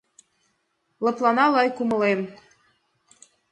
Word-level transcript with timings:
Лыплана 1.03 1.45
лай 1.53 1.69
кумылем. 1.77 2.21